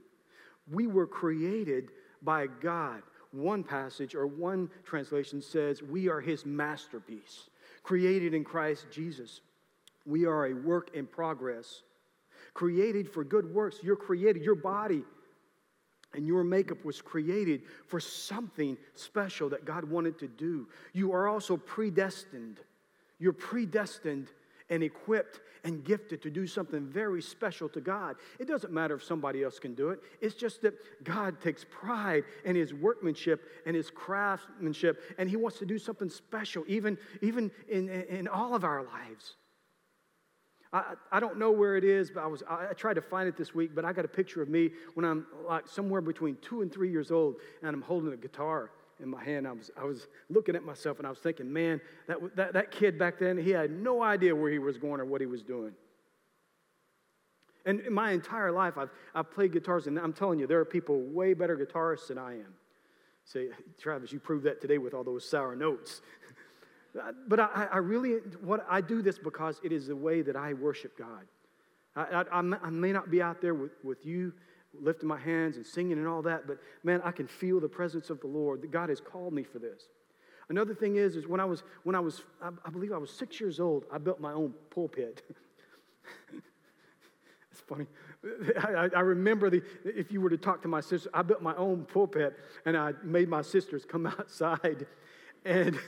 [0.71, 1.89] We were created
[2.21, 3.01] by God.
[3.31, 7.49] One passage or one translation says, We are his masterpiece,
[7.81, 9.41] created in Christ Jesus.
[10.05, 11.81] We are a work in progress,
[12.53, 13.77] created for good works.
[13.81, 15.03] You're created, your body
[16.13, 20.67] and your makeup was created for something special that God wanted to do.
[20.93, 22.60] You are also predestined.
[23.19, 24.30] You're predestined
[24.69, 28.15] and equipped and gifted to do something very special to God.
[28.39, 30.00] It doesn't matter if somebody else can do it.
[30.22, 35.60] It's just that God takes pride in his workmanship and his craftsmanship, and he wants
[35.60, 39.36] to do something special, even, even in, in all of our lives.
[40.71, 43.36] I, I don't know where it is, but I, was, I tried to find it
[43.36, 46.62] this week, but I got a picture of me when I'm like somewhere between two
[46.62, 49.47] and three years old, and I'm holding a guitar in my hand.
[49.47, 52.71] I was, I was looking at myself and I was thinking, man, that, that, that
[52.71, 55.41] kid back then, he had no idea where he was going or what he was
[55.41, 55.71] doing.
[57.65, 60.65] And in my entire life, I've, I've played guitars, and I'm telling you, there are
[60.65, 62.53] people way better guitarists than I am.
[63.25, 66.01] Say, Travis, you proved that today with all those sour notes.
[67.28, 70.54] but I, I, really, what I do this because it is the way that I
[70.54, 71.25] worship God.
[71.95, 74.34] I, I, I may not be out there with, with you
[74.80, 78.10] lifting my hands and singing and all that, but man, I can feel the presence
[78.10, 78.62] of the Lord.
[78.62, 79.84] That God has called me for this.
[80.49, 83.12] Another thing is, is when I was, when I was, I, I believe I was
[83.12, 85.23] six years old, I built my own pulpit.
[87.52, 87.86] it's funny.
[88.60, 91.56] I, I, remember the, if you were to talk to my sister, I built my
[91.56, 94.88] own pulpit and I made my sisters come outside
[95.45, 95.80] and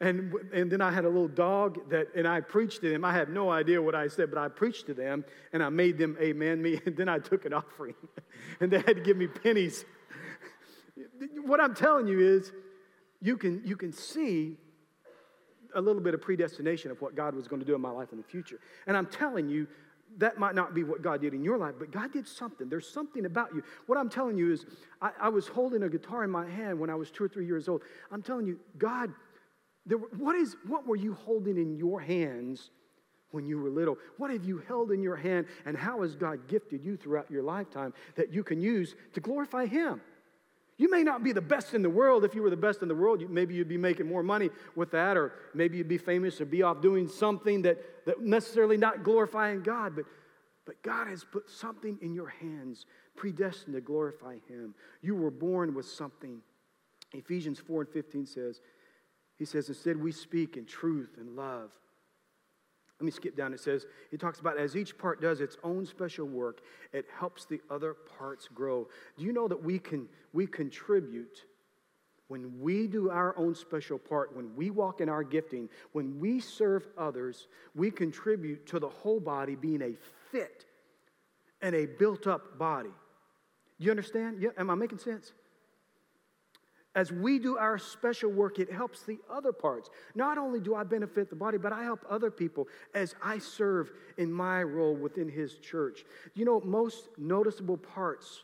[0.00, 3.04] and, and then I had a little dog that, and I preached to them.
[3.04, 5.98] I have no idea what I said, but I preached to them and I made
[5.98, 6.80] them amen me.
[6.86, 7.94] And then I took an offering
[8.60, 9.84] and they had to give me pennies.
[11.44, 12.52] what I'm telling you is
[13.20, 14.56] you can, you can see
[15.74, 18.12] a little bit of predestination of what God was going to do in my life
[18.12, 18.60] in the future.
[18.86, 19.66] And I'm telling you,
[20.16, 22.68] that might not be what God did in your life, but God did something.
[22.68, 23.62] There's something about you.
[23.86, 24.64] What I'm telling you is,
[25.02, 27.46] I, I was holding a guitar in my hand when I was two or three
[27.46, 27.82] years old.
[28.10, 29.12] I'm telling you, God
[29.88, 32.70] there, what, is, what were you holding in your hands
[33.30, 33.96] when you were little?
[34.18, 37.42] What have you held in your hand, and how has God gifted you throughout your
[37.42, 40.00] lifetime that you can use to glorify Him?
[40.76, 42.24] You may not be the best in the world.
[42.24, 44.92] If you were the best in the world, maybe you'd be making more money with
[44.92, 49.02] that, or maybe you'd be famous or be off doing something that, that necessarily not
[49.02, 49.96] glorifying God.
[49.96, 50.04] But,
[50.66, 54.74] but God has put something in your hands predestined to glorify Him.
[55.00, 56.40] You were born with something.
[57.12, 58.60] Ephesians 4 and 15 says,
[59.38, 61.70] he says, instead, we speak in truth and love.
[63.00, 63.54] Let me skip down.
[63.54, 67.44] It says, he talks about as each part does its own special work, it helps
[67.44, 68.88] the other parts grow.
[69.16, 71.44] Do you know that we can we contribute
[72.26, 76.40] when we do our own special part, when we walk in our gifting, when we
[76.40, 79.94] serve others, we contribute to the whole body being a
[80.30, 80.66] fit
[81.62, 82.90] and a built up body.
[83.78, 84.42] Do you understand?
[84.42, 85.32] Yeah, am I making sense?
[86.94, 89.90] As we do our special work, it helps the other parts.
[90.14, 93.92] Not only do I benefit the body, but I help other people as I serve
[94.16, 96.04] in my role within His church.
[96.34, 98.42] You know, most noticeable parts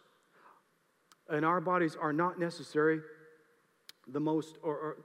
[1.32, 3.00] in our bodies are not necessary.
[4.08, 4.96] The most, or, or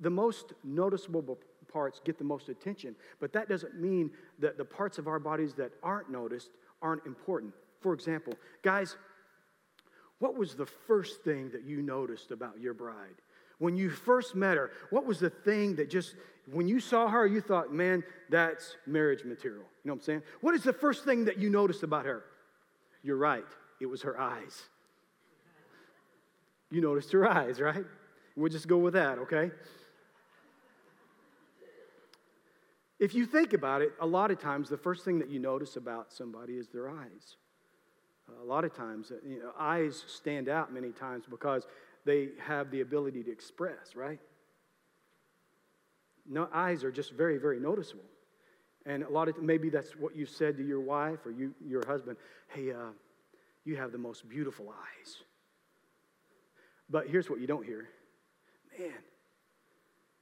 [0.00, 1.38] the most noticeable
[1.72, 5.54] parts get the most attention, but that doesn't mean that the parts of our bodies
[5.54, 6.50] that aren't noticed
[6.82, 7.54] aren't important.
[7.80, 8.96] For example, guys,
[10.18, 13.14] what was the first thing that you noticed about your bride?
[13.58, 16.14] When you first met her, what was the thing that just,
[16.50, 19.64] when you saw her, you thought, man, that's marriage material?
[19.84, 20.22] You know what I'm saying?
[20.40, 22.24] What is the first thing that you noticed about her?
[23.02, 23.44] You're right,
[23.80, 24.62] it was her eyes.
[26.70, 27.84] You noticed her eyes, right?
[28.36, 29.50] We'll just go with that, okay?
[32.98, 35.76] If you think about it, a lot of times the first thing that you notice
[35.76, 37.36] about somebody is their eyes
[38.40, 41.66] a lot of times, uh, you know, eyes stand out many times because
[42.04, 44.20] they have the ability to express, right?
[46.28, 48.04] No, eyes are just very, very noticeable.
[48.84, 51.84] And a lot of maybe that's what you said to your wife or you, your
[51.86, 52.16] husband.
[52.48, 52.90] Hey, uh,
[53.64, 55.16] you have the most beautiful eyes.
[56.88, 57.88] But here's what you don't hear,
[58.78, 58.92] man.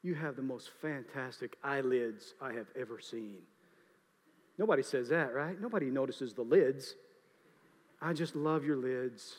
[0.02, 3.38] You have the most fantastic eyelids I have ever seen.
[4.58, 5.60] Nobody says that, right?
[5.60, 6.94] Nobody notices the lids.
[8.04, 9.36] I just love your lids.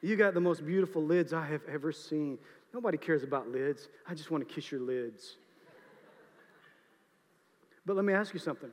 [0.00, 2.38] You got the most beautiful lids I have ever seen.
[2.72, 3.88] Nobody cares about lids.
[4.08, 5.36] I just want to kiss your lids.
[7.84, 8.70] But let me ask you something.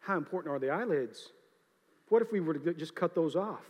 [0.00, 1.32] How important are the eyelids?
[2.08, 3.64] What if we were to just cut those off?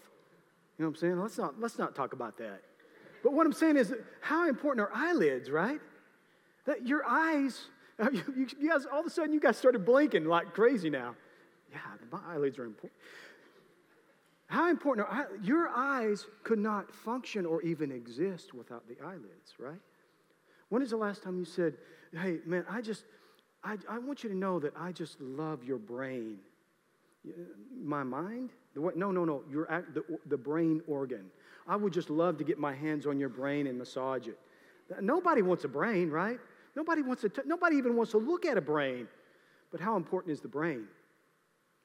[0.78, 1.20] You know what I'm saying?
[1.20, 2.60] Let's not, let's not talk about that.
[3.24, 5.80] But what I'm saying is, how important are eyelids, right?
[6.66, 7.66] That your eyes,
[8.12, 11.16] you, guys, all of a sudden, you guys started blinking like crazy now.
[11.70, 11.78] Yeah,
[12.10, 12.92] my eyelids are important.
[14.46, 19.80] How important are your eyes could not function or even exist without the eyelids, right?
[20.68, 21.74] When is the last time you said,
[22.12, 23.04] Hey, man, I just,
[23.64, 26.38] I, I want you to know that I just love your brain?
[27.82, 28.50] My mind?
[28.74, 29.42] The, no, no, no.
[29.50, 31.26] Your, the, the brain organ.
[31.66, 34.38] I would just love to get my hands on your brain and massage it.
[35.00, 36.38] Nobody wants a brain, right?
[36.76, 37.30] Nobody wants to.
[37.44, 39.08] Nobody even wants to look at a brain.
[39.72, 40.86] But how important is the brain?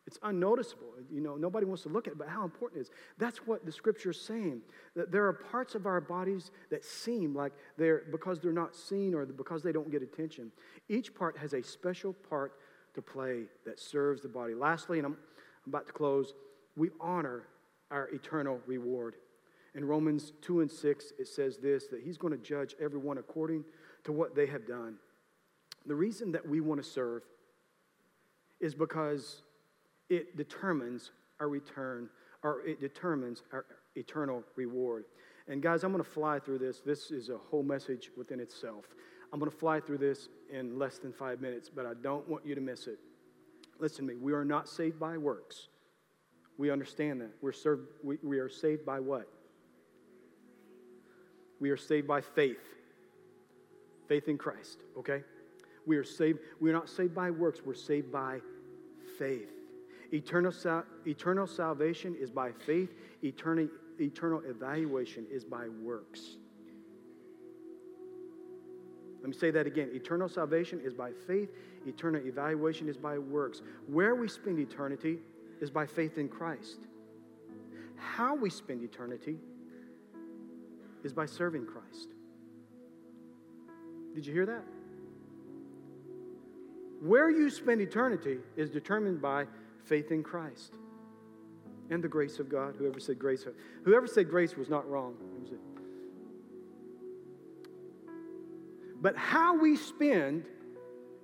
[0.08, 0.88] It's unnoticeable.
[1.12, 2.92] You know, nobody wants to look at it, but how important it is.
[3.18, 4.62] That's what the scripture is saying.
[4.96, 9.14] That there are parts of our bodies that seem like they're because they're not seen
[9.14, 10.52] or because they don't get attention.
[10.90, 12.54] Each part has a special part
[12.96, 14.56] to play that serves the body.
[14.56, 15.18] Lastly, and I'm,
[15.66, 16.34] I'm about to close,
[16.76, 17.44] we honor
[17.92, 19.16] our eternal reward.
[19.76, 23.64] In Romans 2 and 6, it says this that he's going to judge everyone according
[24.04, 24.96] to what they have done.
[25.86, 27.24] The reason that we want to serve
[28.60, 29.44] is because
[30.12, 32.10] it determines our return,
[32.44, 35.06] or it determines our eternal reward.
[35.48, 36.82] And guys, I'm going to fly through this.
[36.82, 38.86] This is a whole message within itself.
[39.32, 42.46] I'm going to fly through this in less than five minutes, but I don't want
[42.46, 43.00] you to miss it.
[43.80, 44.20] Listen to me.
[44.22, 45.70] We are not saved by works.
[46.58, 47.32] We understand that.
[47.42, 49.30] We're served, we, we are saved by what?
[51.62, 52.60] We are saved by faith.
[54.10, 55.24] Faith in Christ, okay?
[55.88, 56.40] We are saved.
[56.60, 57.62] We're not saved by works.
[57.66, 58.42] We're saved by
[59.18, 59.61] faith.
[60.14, 62.94] Eternal, sal- eternal salvation is by faith,
[63.24, 63.70] eternal,
[64.00, 66.38] eternal evaluation is by works.
[69.22, 69.90] Let me say that again.
[69.94, 71.50] Eternal salvation is by faith,
[71.86, 73.62] eternal evaluation is by works.
[73.88, 75.20] Where we spend eternity
[75.62, 76.80] is by faith in Christ.
[77.96, 79.38] How we spend eternity
[81.04, 82.10] is by serving Christ.
[84.16, 84.64] Did you hear that?
[87.02, 89.46] Where you spend eternity is determined by
[89.86, 90.74] faith in Christ
[91.90, 92.76] and the grace of God.
[92.78, 93.46] Whoever said grace,
[93.84, 95.16] whoever said grace was not wrong.
[99.02, 100.46] But how we spend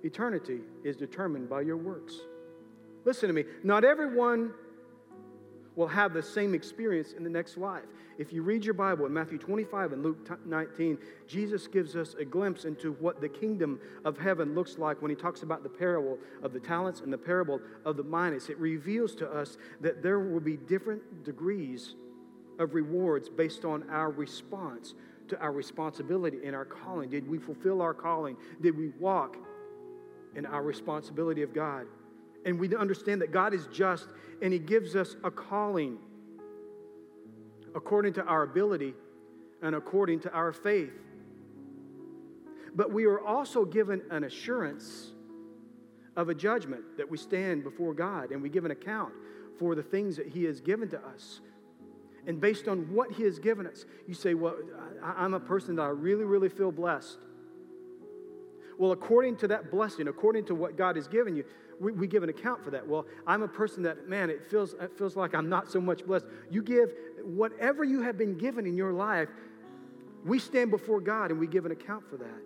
[0.02, 2.14] eternity is determined by your works.
[3.04, 3.44] Listen to me.
[3.62, 4.52] Not everyone
[5.78, 7.84] will have the same experience in the next life.
[8.18, 12.24] If you read your Bible in Matthew 25 and Luke 19, Jesus gives us a
[12.24, 16.18] glimpse into what the kingdom of heaven looks like when he talks about the parable
[16.42, 18.48] of the talents and the parable of the minas.
[18.48, 21.94] It reveals to us that there will be different degrees
[22.58, 24.94] of rewards based on our response
[25.28, 27.08] to our responsibility and our calling.
[27.08, 28.36] Did we fulfill our calling?
[28.60, 29.36] Did we walk
[30.34, 31.86] in our responsibility of God?
[32.44, 34.08] And we understand that God is just
[34.40, 35.98] and He gives us a calling
[37.74, 38.94] according to our ability
[39.62, 40.92] and according to our faith.
[42.74, 45.12] But we are also given an assurance
[46.16, 49.12] of a judgment that we stand before God and we give an account
[49.58, 51.40] for the things that He has given to us.
[52.26, 54.56] And based on what He has given us, you say, Well,
[55.02, 57.18] I'm a person that I really, really feel blessed.
[58.78, 61.44] Well, according to that blessing, according to what God has given you,
[61.80, 62.86] we, we, give an account for that.
[62.86, 66.04] Well, I'm a person that, man, it feels, it feels like I'm not so much
[66.04, 66.26] blessed.
[66.50, 69.28] You give whatever you have been given in your life,
[70.24, 72.42] we stand before God and we give an account for that.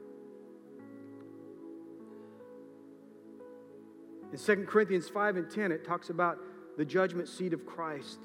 [4.32, 6.38] In 2 Corinthians 5 and 10, it talks about
[6.76, 8.18] the judgment seat of Christ.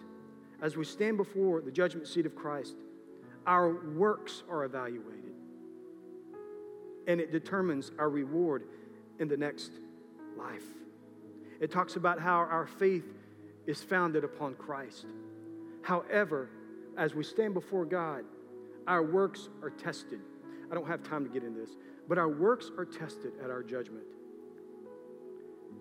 [0.61, 2.75] As we stand before the judgment seat of Christ,
[3.45, 5.27] our works are evaluated
[7.07, 8.63] and it determines our reward
[9.19, 9.71] in the next
[10.37, 10.65] life.
[11.59, 13.05] It talks about how our faith
[13.65, 15.05] is founded upon Christ.
[15.81, 16.49] However,
[16.97, 18.23] as we stand before God,
[18.87, 20.19] our works are tested.
[20.71, 21.71] I don't have time to get into this,
[22.07, 24.05] but our works are tested at our judgment.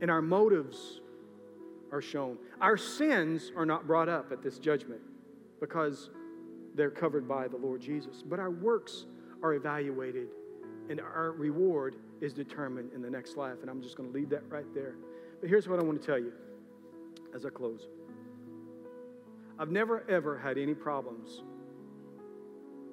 [0.01, 1.01] And our motives
[1.93, 2.37] are shown.
[2.61, 5.01] Our sins are not brought up at this judgment
[5.61, 6.11] because
[6.75, 8.23] they're covered by the Lord Jesus.
[8.25, 9.07] But our works
[9.43, 10.29] are evaluated
[10.89, 13.59] and our reward is determined in the next life.
[13.63, 14.97] And I'm just going to leave that right there.
[15.41, 16.33] But here's what I want to tell you
[17.35, 17.87] as I close
[19.59, 21.43] I've never, ever had any problems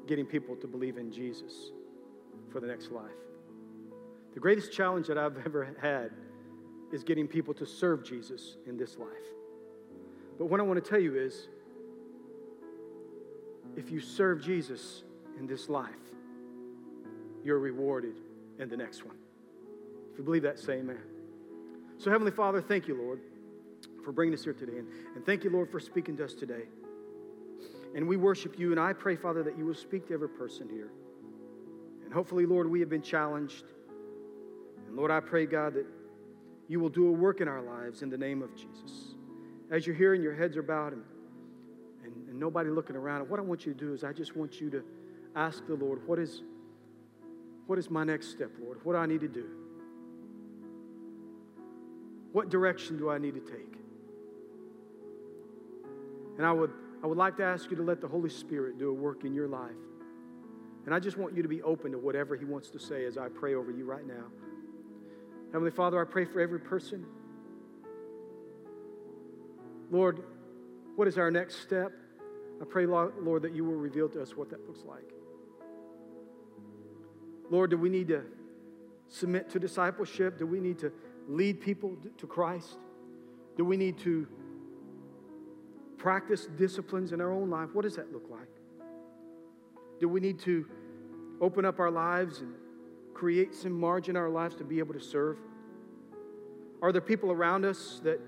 [0.07, 1.71] getting people to believe in Jesus
[2.51, 3.11] for the next life.
[4.33, 6.11] The greatest challenge that I've ever had
[6.91, 9.07] is getting people to serve Jesus in this life.
[10.37, 11.47] But what I want to tell you is
[13.75, 15.03] if you serve Jesus
[15.39, 15.89] in this life,
[17.43, 18.19] you're rewarded
[18.59, 19.17] in the next one.
[20.11, 21.12] If you believe that, say amen.
[21.97, 23.21] So, Heavenly Father, thank you, Lord,
[24.03, 24.77] for bringing us here today.
[24.77, 26.63] And, and thank you, Lord, for speaking to us today.
[27.95, 30.67] And we worship you, and I pray, Father, that you will speak to every person
[30.69, 30.91] here.
[32.03, 33.65] And hopefully, Lord, we have been challenged.
[34.87, 35.85] And Lord, I pray, God, that
[36.67, 39.15] you will do a work in our lives in the name of Jesus.
[39.69, 41.03] As you're here and your heads are bowed and,
[42.03, 44.59] and, and nobody looking around, what I want you to do is I just want
[44.59, 44.83] you to
[45.35, 46.41] ask the Lord, what is,
[47.67, 48.79] what is my next step, Lord?
[48.83, 49.49] What do I need to do?
[52.33, 53.77] What direction do I need to take?
[56.37, 56.71] And I would,
[57.03, 59.33] I would like to ask you to let the Holy Spirit do a work in
[59.33, 59.71] your life.
[60.85, 63.17] And I just want you to be open to whatever He wants to say as
[63.17, 64.25] I pray over you right now.
[65.51, 67.05] Heavenly Father, I pray for every person.
[69.91, 70.23] Lord,
[70.95, 71.91] what is our next step?
[72.59, 75.07] I pray, Lord, that you will reveal to us what that looks like.
[77.51, 78.23] Lord, do we need to
[79.07, 80.39] submit to discipleship?
[80.39, 80.91] Do we need to
[81.27, 82.77] lead people to Christ?
[83.57, 84.27] Do we need to
[85.97, 87.69] practice disciplines in our own life?
[87.73, 88.47] What does that look like?
[89.99, 90.65] Do we need to
[91.39, 92.53] open up our lives and
[93.13, 95.37] create some margin in our lives to be able to serve?
[96.81, 98.19] Are there people around us that,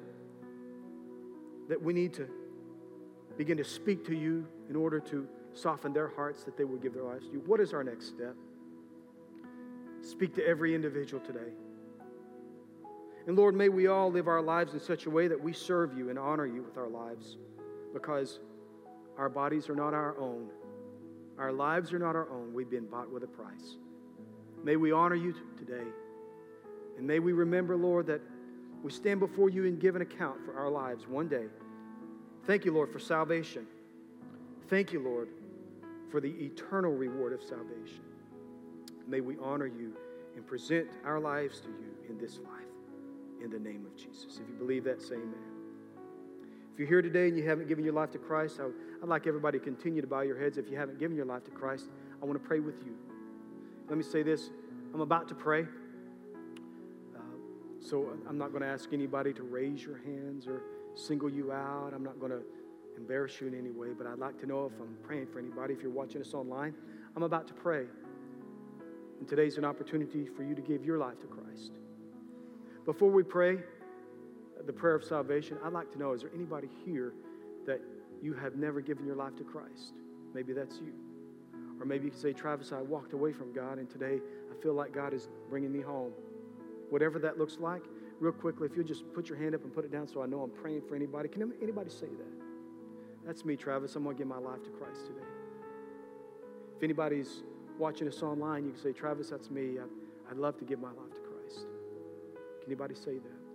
[1.67, 2.29] that we need to
[3.37, 6.93] begin to speak to you in order to soften their hearts that they will give
[6.93, 7.43] their lives to you?
[7.45, 8.35] What is our next step?
[10.01, 11.51] Speak to every individual today.
[13.27, 15.97] And Lord, may we all live our lives in such a way that we serve
[15.97, 17.37] you and honor you with our lives
[17.93, 18.39] because
[19.17, 20.49] our bodies are not our own.
[21.39, 22.53] Our lives are not our own.
[22.53, 23.77] We've been bought with a price.
[24.63, 25.87] May we honor you today.
[26.97, 28.21] And may we remember, Lord, that
[28.83, 31.45] we stand before you and give an account for our lives one day.
[32.45, 33.65] Thank you, Lord, for salvation.
[34.69, 35.29] Thank you, Lord,
[36.11, 38.01] for the eternal reward of salvation.
[39.07, 39.93] May we honor you
[40.35, 42.74] and present our lives to you in this life
[43.43, 44.39] in the name of Jesus.
[44.41, 45.55] If you believe that, say amen.
[46.73, 49.27] If you're here today and you haven't given your life to Christ, I, would like
[49.27, 50.57] everybody to continue to bow your heads.
[50.57, 51.89] If you haven't given your life to Christ,
[52.21, 52.95] I want to pray with you.
[53.87, 54.49] Let me say this
[54.93, 55.61] I'm about to pray.
[57.15, 57.19] Uh,
[57.79, 60.63] so I'm not going to ask anybody to raise your hands or
[60.95, 61.93] single you out.
[61.95, 62.41] I'm not going to
[62.97, 65.73] embarrass you in any way, but I'd like to know if I'm praying for anybody.
[65.73, 66.73] If you're watching us online,
[67.15, 67.85] I'm about to pray.
[69.19, 71.71] And today's an opportunity for you to give your life to Christ.
[72.85, 73.57] Before we pray
[74.65, 77.13] the prayer of salvation, I'd like to know is there anybody here
[77.65, 77.81] that
[78.21, 79.93] you have never given your life to Christ?
[80.35, 80.93] Maybe that's you.
[81.79, 84.19] Or maybe you can say, Travis, I walked away from God and today
[84.51, 86.11] I feel like God is bringing me home.
[86.91, 87.81] Whatever that looks like,
[88.19, 90.27] real quickly, if you'll just put your hand up and put it down so I
[90.27, 91.27] know I'm praying for anybody.
[91.27, 92.45] Can anybody say that?
[93.25, 93.95] That's me, Travis.
[93.95, 95.25] I'm going to give my life to Christ today.
[96.77, 97.41] If anybody's
[97.79, 99.77] watching us online, you can say, Travis, that's me.
[100.29, 101.19] I'd love to give my life to
[102.65, 103.45] Anybody say that?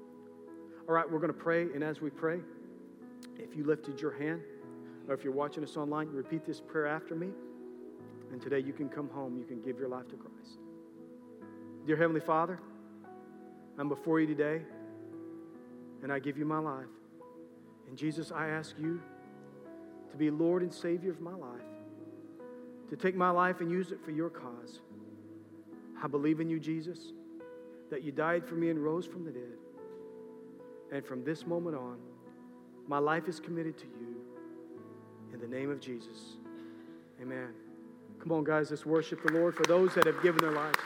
[0.89, 2.41] All right, we're going to pray, and as we pray,
[3.39, 4.43] if you lifted your hand,
[5.09, 7.29] or if you're watching us online, repeat this prayer after me.
[8.33, 10.59] And today you can come home, you can give your life to Christ.
[11.87, 12.61] Dear Heavenly Father,
[13.79, 14.63] I'm before you today,
[16.03, 16.87] and I give you my life.
[17.89, 19.01] And Jesus, I ask you
[20.11, 21.61] to be Lord and Savior of my life,
[22.89, 24.81] to take my life and use it for your cause.
[26.03, 27.13] I believe in you, Jesus
[27.91, 29.59] that you died for me and rose from the dead.
[30.93, 31.99] And from this moment on,
[32.89, 34.17] my life is committed to you.
[35.33, 36.37] In the name of Jesus.
[37.23, 37.51] Amen.
[38.21, 40.79] Come on, guys, let's worship the Lord for those that have given their lives.